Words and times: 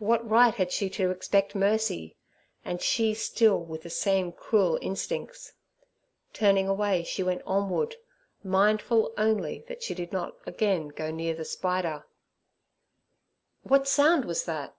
What 0.00 0.28
right 0.28 0.52
had 0.52 0.72
she 0.72 0.90
to 0.90 1.12
expect 1.12 1.54
mercy, 1.54 2.16
and 2.64 2.82
she 2.82 3.14
still 3.14 3.60
with 3.60 3.82
the 3.82 3.90
same 3.90 4.32
cruel 4.32 4.76
instincts? 4.82 5.52
Turning 6.32 6.66
away, 6.66 7.04
she 7.04 7.22
went 7.22 7.42
onward, 7.46 7.94
mindful 8.42 9.14
only 9.16 9.64
that 9.68 9.80
she 9.80 9.94
did 9.94 10.10
not 10.12 10.36
again 10.46 10.88
go 10.88 11.12
near 11.12 11.36
the 11.36 11.44
spider. 11.44 12.04
What 13.62 13.86
sound 13.86 14.24
was 14.24 14.46
that? 14.46 14.74